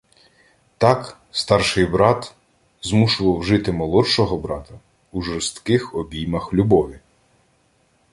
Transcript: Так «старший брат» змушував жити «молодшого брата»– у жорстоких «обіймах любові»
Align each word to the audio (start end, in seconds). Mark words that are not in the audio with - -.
Так 0.77 1.17
«старший 1.31 1.85
брат» 1.85 2.35
змушував 2.81 3.43
жити 3.43 3.71
«молодшого 3.71 4.37
брата»– 4.37 4.79
у 5.11 5.21
жорстоких 5.21 5.95
«обіймах 5.95 6.53
любові» 6.53 6.99